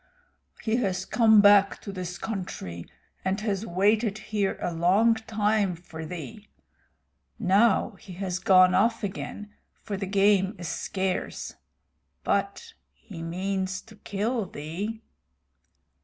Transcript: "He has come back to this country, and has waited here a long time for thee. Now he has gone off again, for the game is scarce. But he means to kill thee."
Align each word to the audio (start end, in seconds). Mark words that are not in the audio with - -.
"He 0.63 0.77
has 0.77 1.05
come 1.05 1.41
back 1.41 1.79
to 1.81 1.91
this 1.91 2.17
country, 2.17 2.87
and 3.23 3.39
has 3.41 3.67
waited 3.67 4.17
here 4.33 4.57
a 4.59 4.73
long 4.73 5.13
time 5.13 5.75
for 5.75 6.07
thee. 6.07 6.49
Now 7.37 7.91
he 7.99 8.13
has 8.13 8.39
gone 8.39 8.73
off 8.73 9.03
again, 9.03 9.53
for 9.83 9.97
the 9.97 10.07
game 10.07 10.55
is 10.57 10.67
scarce. 10.69 11.53
But 12.23 12.73
he 12.95 13.21
means 13.21 13.79
to 13.83 13.95
kill 13.95 14.47
thee." 14.47 15.03